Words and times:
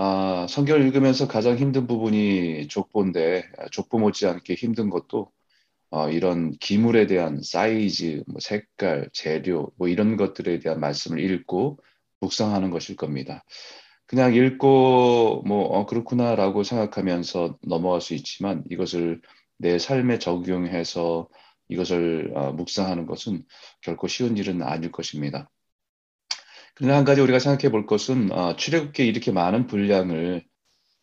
아, 0.00 0.46
성경을 0.48 0.86
읽으면서 0.86 1.26
가장 1.26 1.56
힘든 1.56 1.88
부분이 1.88 2.68
족보인데 2.68 3.50
족보 3.72 3.98
못지않게 3.98 4.54
힘든 4.54 4.90
것도 4.90 5.32
어, 5.90 6.08
이런 6.08 6.52
기물에 6.52 7.08
대한 7.08 7.42
사이즈, 7.42 8.22
뭐 8.28 8.38
색깔, 8.40 9.10
재료 9.12 9.72
뭐 9.76 9.88
이런 9.88 10.16
것들에 10.16 10.60
대한 10.60 10.78
말씀을 10.78 11.18
읽고 11.18 11.80
묵상하는 12.20 12.70
것일 12.70 12.94
겁니다. 12.94 13.44
그냥 14.06 14.34
읽고 14.34 15.42
뭐 15.46 15.64
어, 15.66 15.84
그렇구나라고 15.86 16.62
생각하면서 16.62 17.58
넘어갈 17.62 18.00
수 18.00 18.14
있지만 18.14 18.62
이것을 18.70 19.20
내 19.56 19.80
삶에 19.80 20.20
적용해서 20.20 21.28
이것을 21.68 22.32
어, 22.36 22.52
묵상하는 22.52 23.06
것은 23.06 23.44
결코 23.82 24.06
쉬운 24.06 24.36
일은 24.36 24.62
아닐 24.62 24.92
것입니다. 24.92 25.50
그러나 26.78 26.96
한 26.96 27.04
가지 27.04 27.20
우리가 27.20 27.40
생각해 27.40 27.72
볼 27.72 27.86
것은 27.86 28.30
어, 28.30 28.54
출애굽기에 28.54 29.04
이렇게 29.04 29.32
많은 29.32 29.66
분량을 29.66 30.44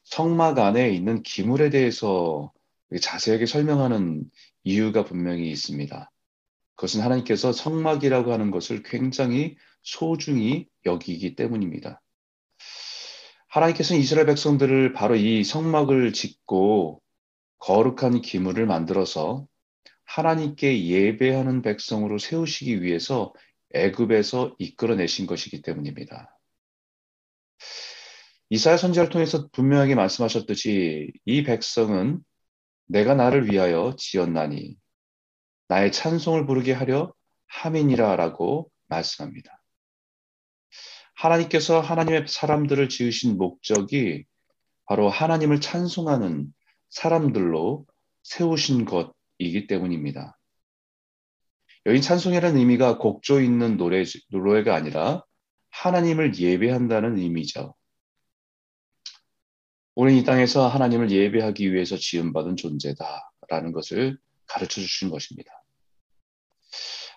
성막 0.05 0.57
안에 0.57 0.91
있는 0.91 1.21
기물에 1.21 1.69
대해서 1.69 2.53
자세하게 3.01 3.45
설명하는 3.45 4.23
이유가 4.63 5.03
분명히 5.03 5.49
있습니다. 5.51 6.09
그것은 6.75 7.01
하나님께서 7.01 7.51
성막이라고 7.51 8.31
하는 8.31 8.51
것을 8.51 8.83
굉장히 8.83 9.57
소중히 9.81 10.65
여기기 10.85 11.35
때문입니다. 11.35 12.01
하나님께서는 13.49 14.01
이스라엘 14.01 14.27
백성들을 14.27 14.93
바로 14.93 15.17
이 15.17 15.43
성막을 15.43 16.13
짓고 16.13 17.01
거룩한 17.59 18.21
기물을 18.21 18.65
만들어서 18.65 19.45
하나님께 20.05 20.85
예배하는 20.85 21.61
백성으로 21.61 22.17
세우시기 22.17 22.81
위해서 22.81 23.33
애굽에서 23.75 24.55
이끌어내신 24.57 25.27
것이기 25.27 25.61
때문입니다. 25.61 26.35
이사야 28.49 28.77
선지자를 28.77 29.09
통해서 29.09 29.47
분명하게 29.49 29.95
말씀하셨듯이 29.95 31.11
이 31.25 31.43
백성은 31.43 32.23
내가 32.87 33.15
나를 33.15 33.51
위하여 33.51 33.95
지었나니 33.97 34.77
나의 35.67 35.91
찬송을 35.91 36.45
부르게 36.45 36.71
하려 36.71 37.13
함이니라라고 37.47 38.71
말씀합니다. 38.87 39.63
하나님께서 41.15 41.79
하나님의 41.81 42.25
사람들을 42.27 42.89
지으신 42.89 43.37
목적이 43.37 44.25
바로 44.85 45.09
하나님을 45.09 45.59
찬송하는 45.61 46.53
사람들로 46.89 47.85
세우신 48.23 48.85
것이기 48.85 49.67
때문입니다. 49.67 50.34
여기 51.87 52.01
찬송이라는 52.01 52.57
의미가 52.57 52.97
곡조 52.97 53.41
있는 53.41 53.77
노래, 53.77 54.03
노래가 54.29 54.75
아니라 54.75 55.23
하나님을 55.69 56.37
예배한다는 56.37 57.17
의미죠. 57.17 57.75
우리는 59.93 60.19
이 60.19 60.23
땅에서 60.23 60.67
하나님을 60.67 61.11
예배하기 61.11 61.73
위해서 61.73 61.95
지음받은 61.95 62.57
존재다라는 62.57 63.71
것을 63.71 64.17
가르쳐 64.47 64.81
주신 64.81 65.09
것입니다. 65.09 65.51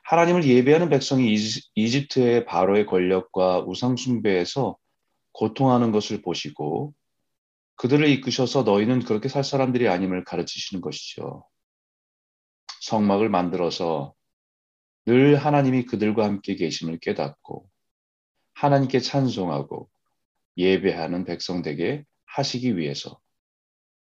하나님을 0.05 0.44
예배하는 0.44 0.88
백성이 0.88 1.34
이집트의 1.75 2.44
바로의 2.47 2.86
권력과 2.86 3.64
우상숭배에서 3.66 4.77
고통하는 5.32 5.92
것을 5.92 6.22
보시고 6.22 6.94
그들을 7.77 8.08
이끄셔서 8.08 8.62
너희는 8.64 9.00
그렇게 9.00 9.28
살 9.28 9.44
사람들이 9.44 9.88
아님을 9.88 10.25
가르치시는 10.25 10.80
것이죠. 10.80 11.44
성막을 12.80 13.28
만들어서 13.28 14.14
늘 15.06 15.36
하나님이 15.36 15.86
그들과 15.86 16.24
함께 16.24 16.54
계심을 16.54 16.98
깨닫고 16.98 17.68
하나님께 18.54 19.00
찬송하고 19.00 19.88
예배하는 20.56 21.24
백성 21.24 21.62
되게 21.62 22.04
하시기 22.27 22.77
위해서 22.77 23.20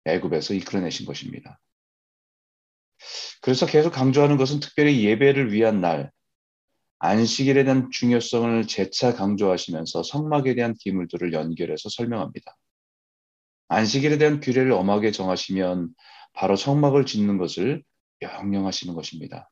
애굽에서 0.05 0.53
이끌어내신 0.53 1.05
것입니다. 1.05 1.59
그래서 3.41 3.65
계속 3.65 3.91
강조하는 3.91 4.37
것은 4.37 4.59
특별히 4.59 5.03
예배를 5.03 5.51
위한 5.51 5.81
날, 5.81 6.11
안식일에 6.99 7.65
대한 7.65 7.89
중요성을 7.91 8.65
재차 8.67 9.13
강조하시면서 9.13 10.03
성막에 10.03 10.55
대한 10.55 10.73
기물들을 10.73 11.33
연결해서 11.33 11.89
설명합니다. 11.89 12.55
안식일에 13.67 14.17
대한 14.17 14.39
규례를 14.39 14.71
엄하게 14.71 15.11
정하시면 15.11 15.89
바로 16.33 16.55
성막을 16.55 17.05
짓는 17.05 17.37
것을 17.37 17.83
명령하시는 18.19 18.93
것입니다. 18.93 19.49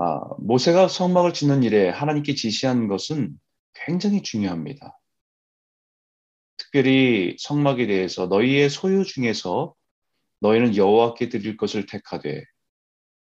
아, 0.00 0.20
모세가 0.38 0.86
성막을 0.86 1.32
짓는 1.34 1.64
일에 1.64 1.88
하나님께 1.88 2.36
지시한 2.36 2.86
것은 2.86 3.36
굉장히 3.74 4.22
중요합니다. 4.22 4.96
특별히 6.56 7.34
성막에 7.40 7.88
대해서 7.88 8.26
너희의 8.26 8.70
소유 8.70 9.04
중에서 9.04 9.74
너희는 10.40 10.76
여호와께 10.76 11.30
드릴 11.30 11.56
것을 11.56 11.86
택하되 11.86 12.44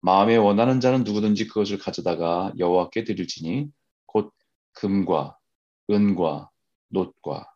마음에 0.01 0.35
원하는 0.35 0.81
자는 0.81 1.05
누구든지 1.05 1.47
그것을 1.47 1.79
가져다가 1.79 2.53
여호와께 2.59 3.05
드릴지니 3.05 3.69
곧 4.07 4.33
금과 4.73 5.39
은과 5.91 6.51
놋과 6.89 7.53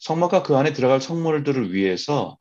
성막과 0.00 0.44
그 0.44 0.56
안에 0.56 0.72
들어갈 0.72 1.02
성물들을 1.02 1.74
위해서 1.74 2.38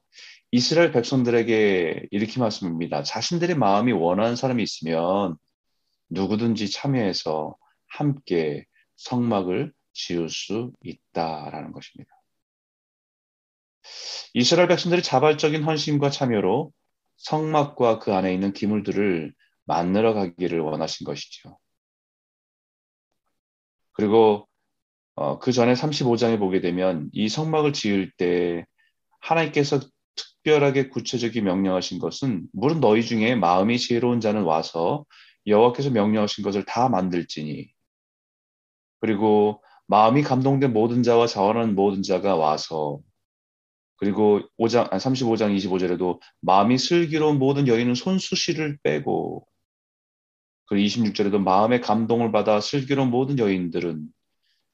이스라엘 0.51 0.91
백성들에게 0.91 2.07
이렇게 2.11 2.39
말씀합니다. 2.39 3.03
자신들의 3.03 3.55
마음이 3.57 3.93
원하는 3.93 4.35
사람이 4.35 4.61
있으면 4.61 5.37
누구든지 6.09 6.69
참여해서 6.69 7.55
함께 7.87 8.65
성막을 8.97 9.73
지을 9.93 10.29
수 10.29 10.73
있다라는 10.83 11.71
것입니다. 11.71 12.11
이스라엘 14.33 14.67
백성들이 14.67 15.01
자발적인 15.03 15.63
헌신과 15.63 16.09
참여로 16.09 16.73
성막과 17.15 17.99
그 17.99 18.13
안에 18.13 18.33
있는 18.33 18.51
기물들을 18.51 19.33
만들어 19.65 20.13
가기를 20.13 20.59
원하신 20.59 21.05
것이죠. 21.05 21.57
그리고 23.93 24.47
어, 25.15 25.39
그 25.39 25.51
전에 25.51 25.73
35장에 25.73 26.39
보게 26.39 26.61
되면 26.61 27.09
이 27.13 27.29
성막을 27.29 27.73
지을 27.73 28.11
때 28.17 28.65
하나님께서 29.19 29.79
특별하게 30.43 30.89
구체적인 30.89 31.43
명령하신 31.43 31.99
것은 31.99 32.47
물은 32.53 32.79
너희 32.79 33.03
중에 33.03 33.35
마음이 33.35 33.77
지혜로운 33.77 34.21
자는 34.21 34.43
와서 34.43 35.05
여호와께서 35.47 35.91
명령하신 35.91 36.43
것을 36.43 36.65
다 36.65 36.89
만들지니. 36.89 37.71
그리고 38.99 39.63
마음이 39.87 40.23
감동된 40.23 40.73
모든 40.73 41.03
자와 41.03 41.27
자원하는 41.27 41.75
모든 41.75 42.03
자가 42.03 42.35
와서 42.35 42.99
그리고 43.97 44.41
5장 44.57 44.89
35장 44.89 45.55
25절에도 45.57 46.19
마음이 46.41 46.77
슬기로운 46.77 47.37
모든 47.37 47.67
여인은 47.67 47.95
손수시를 47.95 48.79
빼고 48.83 49.47
그리고 50.65 50.85
26절에도 50.85 51.39
마음의 51.39 51.81
감동을 51.81 52.31
받아 52.31 52.61
슬기로운 52.61 53.11
모든 53.11 53.37
여인들은 53.37 54.07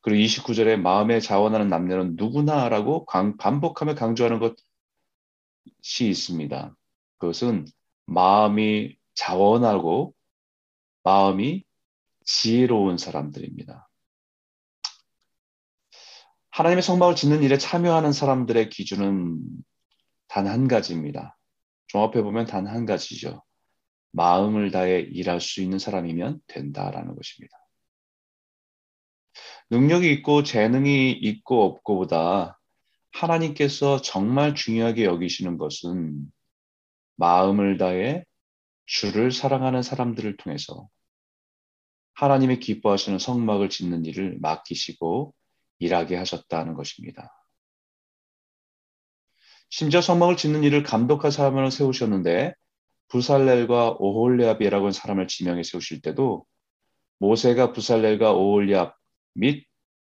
그리고 0.01 0.23
29절에 0.23 0.79
마음에 0.79 1.19
자원하는 1.19 1.67
남녀는 1.67 2.15
누구나라고 2.15 3.05
반복하며 3.37 3.95
강조하는 3.95 4.39
것시 4.39 4.66
있습니다. 6.09 6.75
그것은 7.17 7.65
마음이 8.05 8.95
자원하고 9.15 10.13
마음이 11.03 11.63
지혜로운 12.25 12.97
사람들입니다. 12.97 13.87
하나님의 16.51 16.81
성막을 16.81 17.15
짓는 17.15 17.43
일에 17.43 17.57
참여하는 17.57 18.11
사람들의 18.11 18.69
기준은 18.69 19.39
단 20.27 20.47
한 20.47 20.67
가지입니다. 20.67 21.37
종합해 21.87 22.21
보면 22.21 22.45
단 22.45 22.67
한 22.67 22.85
가지죠. 22.85 23.43
마음을 24.11 24.71
다해 24.71 24.99
일할 25.01 25.39
수 25.39 25.61
있는 25.61 25.79
사람이면 25.79 26.41
된다라는 26.47 27.15
것입니다. 27.15 27.57
능력이 29.69 30.11
있고 30.13 30.43
재능이 30.43 31.11
있고 31.11 31.63
없고보다 31.63 32.56
하나님께서 33.17 34.01
정말 34.01 34.53
중요하게 34.53 35.05
여기시는 35.05 35.57
것은 35.57 36.31
마음을 37.15 37.77
다해 37.77 38.23
주를 38.85 39.31
사랑하는 39.31 39.81
사람들을 39.81 40.37
통해서 40.37 40.87
하나님의 42.13 42.59
기뻐하시는 42.59 43.19
성막을 43.19 43.69
짓는 43.69 44.05
일을 44.05 44.37
맡기시고 44.39 45.33
일하게 45.79 46.15
하셨다는 46.15 46.73
것입니다. 46.73 47.33
심지어 49.69 50.01
성막을 50.01 50.37
짓는 50.37 50.63
일을 50.63 50.83
감독할 50.83 51.31
사람을 51.31 51.71
세우셨는데 51.71 52.53
부살렐과 53.09 53.97
오홀리압이라고 53.99 54.85
하는 54.85 54.91
사람을 54.91 55.27
지명해 55.27 55.63
세우실 55.63 56.01
때도 56.01 56.45
모세가 57.19 57.73
부살렐과 57.73 58.33
오홀리압 58.33 58.95
및 59.33 59.65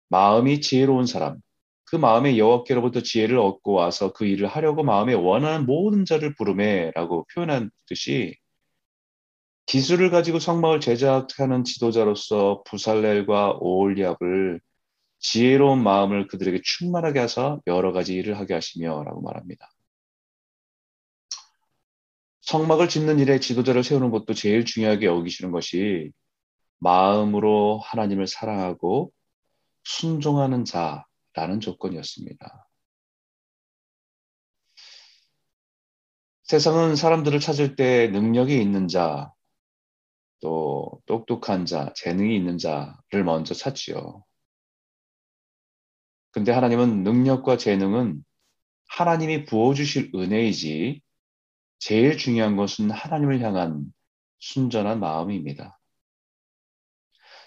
마음이 0.08 0.60
지혜로운 0.60 1.06
사람, 1.06 1.40
그 1.86 1.96
마음에 1.96 2.36
여호와께로부터 2.36 3.00
지혜를 3.02 3.38
얻고 3.38 3.72
와서 3.72 4.12
그 4.12 4.26
일을 4.26 4.48
하려고 4.48 4.82
마음에 4.82 5.14
원하는 5.14 5.66
모든 5.66 6.04
자를 6.04 6.34
부르매라고 6.34 7.26
표현한 7.32 7.70
듯이 7.86 8.36
기술을 9.66 10.10
가지고 10.10 10.38
성막을 10.38 10.80
제작하는 10.80 11.64
지도자로서 11.64 12.62
부살렐과 12.66 13.58
오올리압을 13.60 14.60
지혜로운 15.20 15.82
마음을 15.82 16.26
그들에게 16.28 16.60
충만하게 16.64 17.20
하사 17.20 17.58
여러 17.66 17.92
가지 17.92 18.14
일을 18.14 18.38
하게 18.38 18.54
하시며 18.54 19.02
라고 19.04 19.22
말합니다. 19.22 19.68
성막을 22.42 22.88
짓는 22.88 23.18
일에 23.18 23.40
지도자를 23.40 23.82
세우는 23.82 24.10
것도 24.10 24.34
제일 24.34 24.64
중요하게 24.64 25.06
여기시는 25.06 25.52
것이 25.52 26.12
마음으로 26.78 27.80
하나님을 27.84 28.26
사랑하고 28.26 29.10
순종하는 29.84 30.64
자 30.64 31.04
라는 31.36 31.60
조건이었습니다. 31.60 32.68
세상은 36.44 36.96
사람들을 36.96 37.38
찾을 37.40 37.76
때 37.76 38.08
능력이 38.08 38.58
있는 38.58 38.88
자, 38.88 39.32
또 40.40 41.02
똑똑한 41.04 41.66
자, 41.66 41.92
재능이 41.94 42.34
있는 42.34 42.56
자를 42.56 43.22
먼저 43.24 43.52
찾지요. 43.52 44.24
근데 46.30 46.52
하나님은 46.52 47.02
능력과 47.02 47.58
재능은 47.58 48.24
하나님이 48.88 49.44
부어주실 49.44 50.12
은혜이지 50.14 51.02
제일 51.78 52.16
중요한 52.16 52.56
것은 52.56 52.90
하나님을 52.90 53.40
향한 53.42 53.84
순전한 54.38 55.00
마음입니다. 55.00 55.78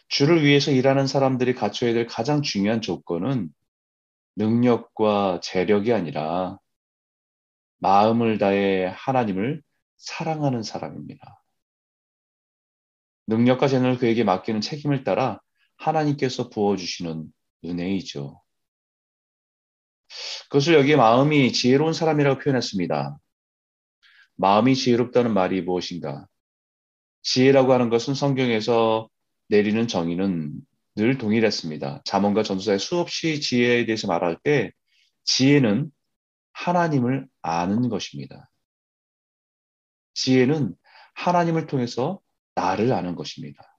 주를 0.10 0.44
위해서 0.44 0.72
일하는 0.72 1.08
사람들이 1.08 1.56
갖춰야 1.56 1.94
될 1.94 2.06
가장 2.06 2.42
중요한 2.42 2.82
조건은 2.82 3.52
능력과 4.40 5.42
재력이 5.44 5.92
아니라 5.92 6.58
마음을 7.80 8.38
다해 8.38 8.86
하나님을 8.96 9.62
사랑하는 9.98 10.64
사람입니다. 10.64 11.44
능력과 13.28 13.68
재능을 13.68 13.98
그에게 13.98 14.24
맡기는 14.24 14.62
책임을 14.62 15.04
따라 15.04 15.42
하나님께서 15.76 16.50
부어주시는 16.50 17.32
은혜이죠. 17.66 18.42
그것을 20.44 20.74
여기에 20.76 20.96
마음이 20.96 21.52
지혜로운 21.52 21.92
사람이라고 21.92 22.40
표현했습니다. 22.40 23.18
마음이 24.36 24.74
지혜롭다는 24.74 25.34
말이 25.34 25.62
무엇인가? 25.62 26.26
지혜라고 27.24 27.74
하는 27.74 27.90
것은 27.90 28.14
성경에서 28.14 29.10
내리는 29.50 29.86
정의는 29.88 30.62
늘 30.96 31.18
동일했습니다. 31.18 32.02
자문과 32.06 32.44
전도사의 32.44 32.80
수없이 32.80 33.42
지혜에 33.42 33.86
대해서 33.86 34.08
말할 34.08 34.38
때 34.44 34.72
지혜는 35.24 35.92
하나님을 36.54 37.28
아는 37.42 37.90
것입니다. 37.90 38.50
지혜는 40.14 40.76
하나님을 41.14 41.68
통해서 41.68 42.20
나를 42.56 42.92
아는 42.92 43.16
것입니다. 43.16 43.78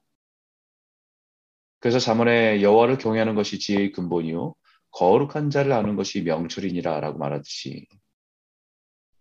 그래서 1.81 1.99
자문에 1.99 2.63
여호와를 2.63 2.99
경외하는 2.99 3.35
것이 3.35 3.59
지혜의 3.59 3.93
근본이요 3.93 4.55
거룩한 4.93 5.51
자를 5.51 5.73
아는 5.73 5.97
것이 5.97 6.23
명철이니라라고 6.23 7.19
말하듯이 7.19 7.87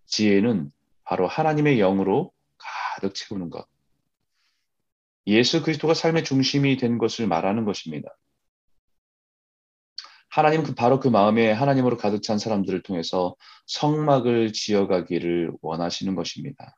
지혜는 0.06 0.72
바로 1.04 1.28
하나님의 1.28 1.78
영으로 1.78 2.32
가득 2.58 3.16
채우는 3.16 3.50
것. 3.50 3.68
예수 5.28 5.62
그리스도가 5.62 5.94
삶의 5.94 6.24
중심이 6.24 6.78
된 6.78 6.98
것을 6.98 7.28
말하는 7.28 7.66
것입니다. 7.66 8.10
하나님 10.30 10.64
그 10.64 10.76
바로 10.76 11.00
그 11.00 11.08
마음에 11.08 11.52
하나님으로 11.52 11.98
가득 11.98 12.22
찬 12.22 12.38
사람들을 12.38 12.84
통해서 12.84 13.36
성막을 13.66 14.54
지어가기를 14.54 15.52
원하시는 15.62 16.16
것입니다. 16.16 16.78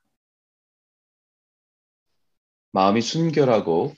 마음이 2.71 3.01
순결하고 3.01 3.93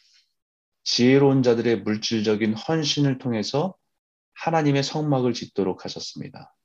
지혜로운 0.83 1.43
자들의 1.43 1.81
물질적인 1.83 2.55
헌신을 2.55 3.19
통해서 3.19 3.75
하나님의 4.33 4.83
성막을 4.83 5.33
짓도록 5.33 5.85
하셨습니다. 5.85 6.55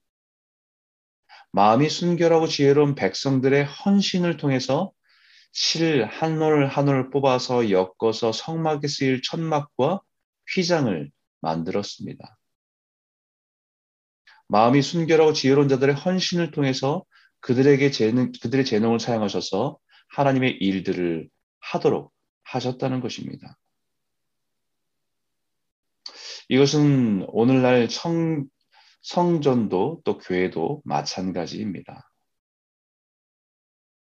마음이 1.52 1.88
순결하고 1.88 2.46
지혜로운 2.46 2.94
백성들의 2.94 3.64
헌신을 3.64 4.38
통해서 4.38 4.92
실 5.52 6.06
한 6.06 6.38
올 6.42 6.68
한 6.68 6.88
올 6.88 7.10
뽑아서 7.10 7.70
엮어서 7.70 8.32
성막에 8.32 8.86
쓰일 8.88 9.22
천막과 9.22 10.00
휘장을 10.54 11.10
만들었습니다. 11.40 12.38
마음이 14.48 14.82
순결하고 14.82 15.32
지혜로운 15.32 15.68
자들의 15.68 15.94
헌신을 15.94 16.50
통해서 16.50 17.04
그들에게 17.40 17.90
재능, 17.90 18.32
그들의 18.42 18.64
재능을 18.64 18.98
사용하셔서 18.98 19.78
하나님의 20.08 20.52
일들을 20.52 21.28
하도록 21.60 22.12
하셨다는 22.44 23.00
것입니다. 23.00 23.56
이것은 26.48 27.26
오늘날 27.28 27.90
성, 27.90 28.46
성전도 29.02 30.00
또 30.04 30.18
교회도 30.18 30.82
마찬가지입니다. 30.84 32.07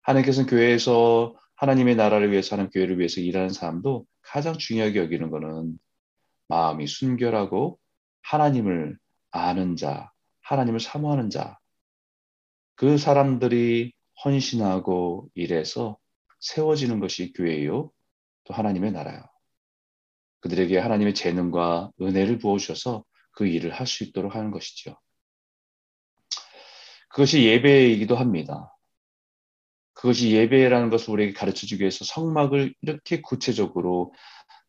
하나님께서는 0.03 0.49
교회에서 0.49 1.37
하나님의 1.57 1.97
나라를 1.97 2.33
위해서 2.33 2.57
하는 2.57 2.71
교회를 2.71 2.99
위해서 2.99 3.21
일하는 3.21 3.51
사람도 3.51 4.07
가장 4.23 4.57
중요하게 4.57 4.99
여기는 4.99 5.31
것은 5.31 5.79
마음이 6.49 6.87
순결하고 6.87 7.79
하나님을 8.23 8.99
아는 9.31 9.77
자, 9.77 10.11
하나님을 10.43 10.81
사모하는 10.81 11.31
자, 11.31 11.59
그 12.75 12.99
사람들이 12.99 13.93
헌신하고 14.25 15.29
일해서 15.35 15.99
세워지는 16.41 17.01
것이 17.01 17.33
교회요, 17.35 17.91
또 18.45 18.55
하나님의 18.55 18.93
나라요. 18.93 19.23
그들에게 20.41 20.79
하나님의 20.79 21.15
재능과 21.15 21.91
은혜를 22.01 22.39
부어주셔서 22.39 23.05
그 23.33 23.47
일을 23.47 23.73
할 23.73 23.87
수 23.87 24.05
있도록 24.05 24.35
하는 24.35 24.51
것이죠. 24.51 24.97
그것이 27.09 27.45
예배이기도 27.45 28.17
합니다. 28.17 28.75
그것이 30.01 30.31
예배라는 30.31 30.89
것을 30.89 31.11
우리에게 31.11 31.35
가르쳐 31.35 31.67
주기 31.67 31.83
위해서 31.83 32.07
성막을 32.07 32.75
이렇게 32.81 33.21
구체적으로 33.21 34.15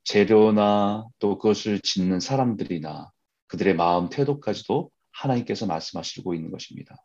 재료나 0.04 1.06
또 1.20 1.38
그것을 1.38 1.80
짓는 1.80 2.20
사람들이나 2.20 3.10
그들의 3.48 3.76
마음 3.78 4.10
태도까지도 4.10 4.92
하나님께서 5.14 5.68
말씀하시고 5.68 6.34
있는 6.34 6.52
것입니다. 6.52 6.98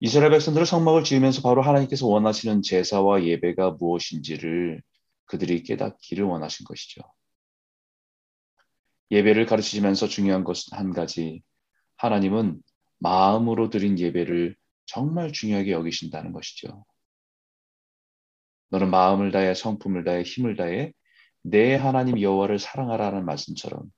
이스라엘 0.00 0.30
백성들을 0.30 0.64
성막을 0.64 1.04
지으면서 1.04 1.42
바로 1.42 1.60
하나님께서 1.60 2.06
원하시는 2.06 2.62
제사와 2.62 3.24
예배가 3.24 3.72
무엇인지를 3.72 4.82
그들이 5.26 5.62
깨닫기를 5.62 6.24
원하신 6.24 6.64
것이죠. 6.64 7.02
예배를 9.10 9.44
가르치면서 9.44 10.08
중요한 10.08 10.42
것은 10.42 10.78
한 10.78 10.94
가지. 10.94 11.42
하나님은 11.96 12.62
마음으로 12.98 13.68
드린 13.68 13.98
예배를 13.98 14.56
정말 14.86 15.32
중요하게 15.32 15.72
여기신다는 15.72 16.32
것이죠. 16.32 16.84
너는 18.70 18.90
마음을 18.90 19.30
다해 19.30 19.54
성품을 19.54 20.04
다해 20.04 20.22
힘을 20.22 20.56
다해 20.56 20.92
내 21.42 21.74
하나님 21.74 22.20
여호와를 22.20 22.58
사랑하라는 22.58 23.24
말씀처럼 23.24 23.90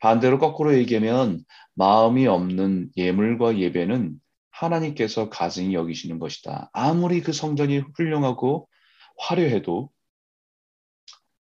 반대로 0.00 0.38
거꾸로 0.38 0.74
얘기하면 0.74 1.44
마음이 1.74 2.26
없는 2.26 2.90
예물과 2.96 3.58
예배는 3.58 4.20
하나님께서 4.50 5.28
가증히 5.28 5.74
여기시는 5.74 6.18
것이다. 6.18 6.70
아무리 6.72 7.20
그 7.20 7.32
성전이 7.32 7.78
훌륭하고 7.96 8.68
화려해도 9.18 9.90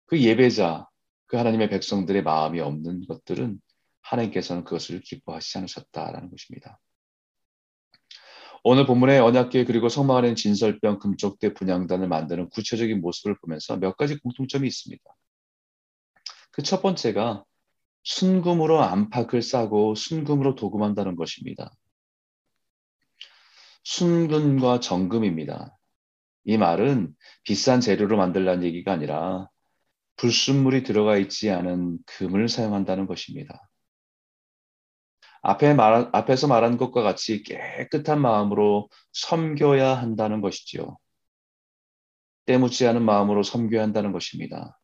그 0.07 0.21
예배자, 0.21 0.87
그 1.27 1.37
하나님의 1.37 1.71
백성들의 1.71 2.23
마음이 2.23 2.61
없는 2.61 3.07
것들은 3.09 3.61
하나님께서는 4.03 4.65
그것을 4.65 5.01
기뻐하시지 5.01 5.59
않으셨다라는 5.59 6.31
것입니다. 6.31 6.79
오늘 8.65 8.87
본문의 8.87 9.19
언약계 9.21 9.65
그리고 9.65 9.89
성막 9.89 10.19
안에 10.19 10.35
진설병 10.35 11.01
금쪽대 11.01 11.55
분양단을 11.55 12.07
만드는 12.07 12.49
구체적인 12.51 13.01
모습을 13.01 13.37
보면서 13.41 13.77
몇 13.77 13.97
가지 13.97 14.19
공통점이 14.19 14.67
있습니다. 14.69 15.03
그 16.53 16.63
첫 16.63 16.83
번째가 16.83 17.45
순금으로 18.05 18.83
안팎을 18.83 19.43
싸고 19.43 19.95
순금으로 19.95 20.55
도금한다는 20.55 21.17
것입니다. 21.17 21.73
순금과 23.85 24.81
정금입니다. 24.81 25.77
이 26.45 26.57
말은 26.57 27.15
비싼 27.45 27.81
재료로 27.81 28.17
만들라는 28.17 28.65
얘기가 28.65 28.93
아니라 28.93 29.49
불순물이 30.17 30.83
들어가 30.83 31.17
있지 31.17 31.51
않은 31.51 31.99
금을 32.07 32.49
사용한다는 32.49 33.07
것입니다. 33.07 33.69
앞에 35.43 35.75
말, 35.75 36.09
앞에서 36.13 36.47
말한 36.47 36.77
것과 36.77 37.03
같이 37.03 37.43
깨끗한 37.43 38.21
마음으로 38.21 38.89
섬겨야 39.13 39.95
한다는 39.95 40.41
것이지요. 40.41 40.99
때묻지 42.47 42.87
않은 42.87 43.03
마음으로 43.03 43.43
섬겨야 43.43 43.83
한다는 43.83 44.13
것입니다. 44.13 44.79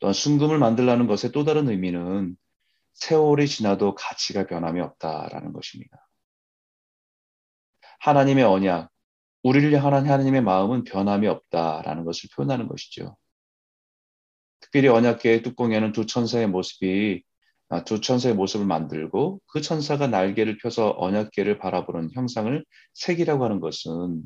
또한 0.00 0.12
순금을 0.12 0.58
만들라는 0.58 1.06
것의 1.06 1.32
또 1.32 1.44
다른 1.44 1.68
의미는 1.68 2.36
세월이 2.94 3.46
지나도 3.46 3.94
가치가 3.94 4.46
변함이 4.46 4.80
없다라는 4.80 5.52
것입니다. 5.52 6.08
하나님의 8.00 8.44
언약, 8.44 8.90
우리를 9.42 9.72
향한 9.72 10.08
하나님의 10.08 10.42
마음은 10.42 10.84
변함이 10.84 11.28
없다라는 11.28 12.04
것을 12.04 12.28
표현하는 12.34 12.68
것이죠. 12.68 13.16
특별히 14.60 14.88
언약계의 14.88 15.42
뚜껑에는 15.42 15.92
두 15.92 16.06
천사의 16.06 16.48
모습이 16.48 17.22
아, 17.22 17.27
두 17.84 18.00
천사의 18.00 18.34
모습을 18.34 18.66
만들고 18.66 19.40
그 19.46 19.60
천사가 19.60 20.06
날개를 20.06 20.58
펴서 20.58 20.94
언약계를 20.96 21.58
바라보는 21.58 22.10
형상을 22.12 22.64
색이라고 22.94 23.44
하는 23.44 23.60
것은 23.60 24.22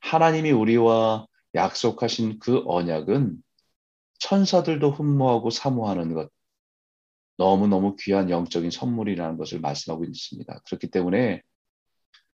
하나님이 0.00 0.50
우리와 0.50 1.26
약속하신 1.54 2.38
그 2.38 2.62
언약은 2.66 3.36
천사들도 4.18 4.90
흠모하고 4.90 5.50
사모하는 5.50 6.14
것 6.14 6.30
너무너무 7.38 7.96
귀한 7.96 8.30
영적인 8.30 8.70
선물이라는 8.70 9.36
것을 9.38 9.60
말씀하고 9.60 10.04
있습니다. 10.04 10.60
그렇기 10.66 10.90
때문에 10.90 11.42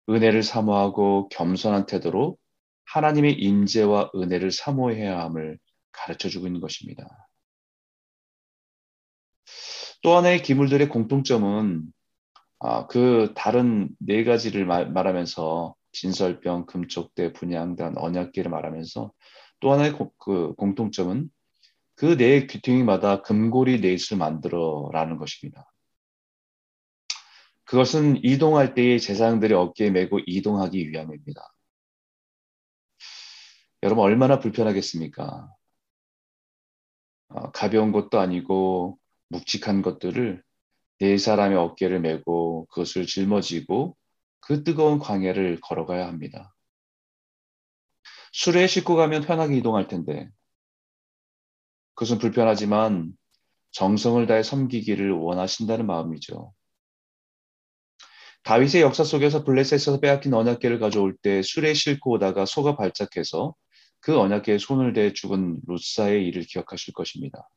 은혜를 0.08 0.42
사모하고 0.42 1.28
겸손한 1.28 1.86
태도로 1.86 2.38
하나님의 2.86 3.34
임재와 3.34 4.12
은혜를 4.14 4.50
사모해야 4.50 5.20
함을 5.20 5.58
가르쳐 5.92 6.28
주고 6.28 6.46
있는 6.46 6.60
것입니다. 6.60 7.25
또 10.02 10.16
하나의 10.16 10.42
기물들의 10.42 10.88
공통점은 10.88 11.84
아, 12.58 12.86
그 12.86 13.32
다른 13.36 13.88
네 13.98 14.24
가지를 14.24 14.64
말, 14.66 14.94
하면서 14.94 15.74
진설병, 15.92 16.66
금촉대, 16.66 17.32
분양단, 17.32 17.96
언약계를 17.98 18.50
말하면서 18.50 19.12
또 19.60 19.72
하나의 19.72 19.92
고, 19.92 20.12
그 20.18 20.54
공통점은 20.54 21.30
그 21.96 22.16
네 22.16 22.46
귀퉁이마다 22.46 23.22
금고리 23.22 23.80
넷을 23.80 24.18
만들어라는 24.18 25.16
것입니다. 25.16 25.72
그것은 27.64 28.22
이동할 28.24 28.74
때의 28.74 29.00
제사장들이 29.00 29.54
어깨에 29.54 29.90
메고 29.90 30.20
이동하기 30.24 30.90
위함입니다. 30.90 31.42
여러분 33.82 34.04
얼마나 34.04 34.38
불편하겠습니까? 34.38 35.50
어, 37.28 37.50
가벼운 37.52 37.92
것도 37.92 38.20
아니고 38.20 38.98
묵직한 39.28 39.82
것들을 39.82 40.42
네 40.98 41.18
사람의 41.18 41.58
어깨를 41.58 42.00
메고 42.00 42.66
그것을 42.66 43.06
짊어지고 43.06 43.96
그 44.40 44.64
뜨거운 44.64 44.98
광야를 44.98 45.60
걸어가야 45.60 46.06
합니다. 46.06 46.54
수레에 48.32 48.66
싣고 48.66 48.96
가면 48.96 49.22
편하게 49.22 49.56
이동할 49.56 49.88
텐데 49.88 50.28
그것은 51.94 52.18
불편하지만 52.18 53.12
정성을 53.72 54.26
다해 54.26 54.42
섬기기를 54.42 55.12
원하신다는 55.12 55.86
마음이죠. 55.86 56.54
다윗의 58.44 58.82
역사 58.82 59.02
속에서 59.02 59.42
블레셋에서 59.42 59.98
빼앗긴 60.00 60.32
언약계를 60.32 60.78
가져올 60.78 61.16
때 61.16 61.42
수레에 61.42 61.74
싣고 61.74 62.12
오다가 62.12 62.46
소가 62.46 62.76
발작해서 62.76 63.54
그 64.00 64.16
언약계에 64.18 64.58
손을 64.58 64.92
대 64.92 65.12
죽은 65.12 65.60
루사의 65.66 66.24
일을 66.26 66.42
기억하실 66.42 66.94
것입니다. 66.94 67.48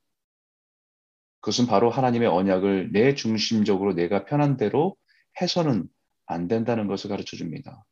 그것은 1.41 1.67
바로 1.67 1.89
하나님의 1.89 2.27
언약을 2.27 2.91
내 2.91 3.15
중심적으로 3.15 3.93
내가 3.93 4.25
편한 4.25 4.57
대로 4.57 4.95
해서는 5.41 5.87
안 6.25 6.47
된다는 6.47 6.87
것을 6.87 7.09
가르쳐 7.09 7.37
줍니다. 7.37 7.85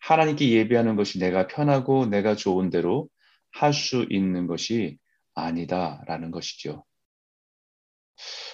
하나님께 0.00 0.50
예배하는 0.50 0.96
것이 0.96 1.18
내가 1.18 1.46
편하고 1.46 2.06
내가 2.06 2.36
좋은 2.36 2.70
대로 2.70 3.08
할 3.52 3.72
수 3.72 4.06
있는 4.10 4.46
것이 4.46 4.98
아니다라는 5.34 6.30
것이죠. 6.30 6.84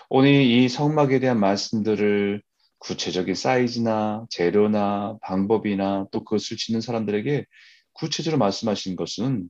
오늘 0.09 0.31
이 0.43 0.69
성막에 0.69 1.21
대한 1.21 1.41
말씀들을 1.41 2.43
구체적인 2.79 3.35
사이즈나 3.35 4.27
재료나 4.31 5.19
방법이나 5.23 6.07
또 6.13 6.25
그것을 6.25 6.57
짓는 6.57 6.81
사람들에게 6.81 7.47
구체적으로 7.93 8.39
말씀하신 8.39 8.97
것은 8.97 9.49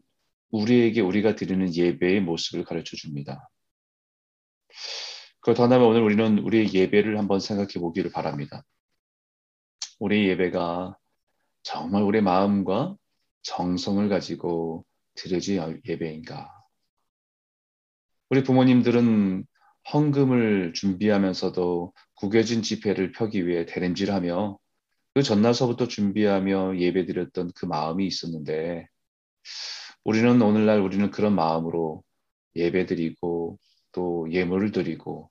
우리에게 0.51 1.01
우리가 1.01 1.37
드리는 1.37 1.73
예배의 1.75 2.21
모습을 2.23 2.65
가르쳐 2.65 2.97
줍니다. 2.97 3.49
그렇다면 5.41 5.83
오늘 5.83 6.03
우리는 6.03 6.39
우리의 6.39 6.73
예배를 6.75 7.19
한번 7.19 7.41
생각해 7.41 7.75
보기를 7.81 8.11
바랍니다. 8.11 8.63
우리의 9.99 10.29
예배가 10.31 10.97
정말 11.63 12.03
우리의 12.03 12.23
마음과 12.23 12.97
정성을 13.43 14.09
가지고 14.09 14.85
드려질 15.15 15.81
예배인가? 15.87 16.51
우리 18.29 18.43
부모님들은 18.45 19.47
헌금을 19.93 20.73
준비하면서도 20.75 21.93
구겨진 22.15 22.63
지폐를 22.63 23.13
펴기 23.13 23.47
위해 23.47 23.65
대림질하며 23.67 24.59
그 25.15 25.23
전날서부터 25.23 25.89
준비하며 25.89 26.79
예배드렸던 26.79 27.53
그 27.57 27.67
마음이 27.67 28.07
있었는데 28.07 28.87
우리는 30.05 30.41
오늘날 30.41 30.81
우리는 30.81 31.11
그런 31.11 31.35
마음으로 31.35 32.03
예배드리고 32.55 33.59
또 33.93 34.31
예물을 34.31 34.73
드리고 34.73 35.31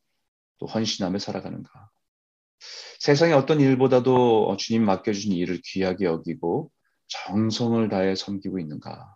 또 0.59 0.65
헌신하며 0.65 1.19
살아가는가. 1.19 1.89
세상의 2.99 3.33
어떤 3.33 3.61
일보다도 3.61 4.55
주님 4.57 4.83
맡겨주신 4.85 5.31
일을 5.31 5.61
귀하게 5.63 6.05
여기고 6.05 6.71
정성을 7.07 7.87
다해 7.89 8.15
섬기고 8.15 8.59
있는가. 8.59 9.15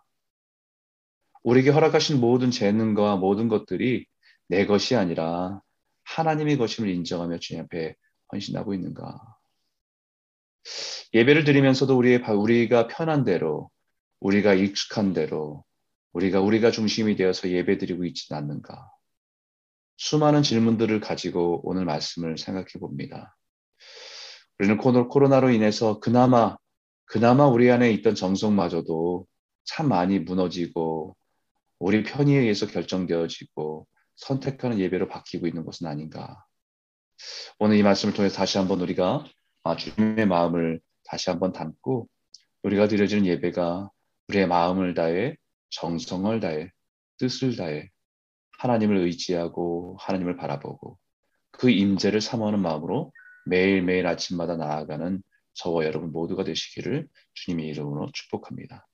우리에게 1.42 1.70
허락하신 1.70 2.20
모든 2.20 2.50
재능과 2.50 3.16
모든 3.16 3.48
것들이 3.48 4.06
내 4.48 4.66
것이 4.66 4.96
아니라 4.96 5.60
하나님의 6.04 6.56
것임을 6.56 6.88
인정하며 6.88 7.38
주님 7.38 7.64
앞에 7.64 7.94
헌신하고 8.32 8.74
있는가. 8.74 9.20
예배를 11.12 11.44
드리면서도 11.44 11.96
우리의 11.96 12.22
우리가 12.22 12.88
편한 12.88 13.24
대로 13.24 13.70
우리가 14.20 14.54
익숙한 14.54 15.12
대로 15.12 15.64
우리가 16.12 16.40
우리가 16.40 16.70
중심이 16.70 17.16
되어서 17.16 17.50
예배 17.50 17.78
드리고 17.78 18.04
있지는 18.06 18.40
않는가. 18.40 18.93
수많은 19.96 20.42
질문들을 20.42 21.00
가지고 21.00 21.60
오늘 21.64 21.84
말씀을 21.84 22.36
생각해 22.38 22.66
봅니다. 22.80 23.36
우리는 24.58 24.76
코로나로 24.78 25.50
인해서 25.50 26.00
그나마, 26.00 26.56
그나마 27.06 27.46
우리 27.46 27.70
안에 27.70 27.90
있던 27.92 28.14
정성마저도 28.14 29.26
참 29.64 29.88
많이 29.88 30.18
무너지고 30.18 31.16
우리 31.78 32.02
편의에 32.02 32.40
의해서 32.40 32.66
결정되어지고 32.66 33.86
선택하는 34.16 34.78
예배로 34.78 35.08
바뀌고 35.08 35.46
있는 35.46 35.64
것은 35.64 35.86
아닌가. 35.86 36.44
오늘 37.58 37.76
이 37.76 37.82
말씀을 37.82 38.14
통해서 38.14 38.36
다시 38.36 38.58
한번 38.58 38.80
우리가 38.80 39.24
아, 39.64 39.76
주님의 39.76 40.26
마음을 40.26 40.80
다시 41.04 41.30
한번 41.30 41.52
담고 41.52 42.08
우리가 42.62 42.88
드려지는 42.88 43.26
예배가 43.26 43.90
우리의 44.28 44.46
마음을 44.46 44.94
다해 44.94 45.36
정성을 45.70 46.38
다해 46.40 46.70
뜻을 47.18 47.56
다해 47.56 47.90
하나님을 48.64 48.96
의지하고 48.96 49.98
하나님을 50.00 50.36
바라보고 50.36 50.98
그 51.50 51.68
임재를 51.68 52.22
사모하는 52.22 52.60
마음으로 52.60 53.12
매일매일 53.44 54.06
아침마다 54.06 54.56
나아가는 54.56 55.22
저와 55.52 55.84
여러분 55.84 56.12
모두가 56.12 56.44
되시기를 56.44 57.06
주님의 57.34 57.68
이름으로 57.68 58.10
축복합니다. 58.12 58.86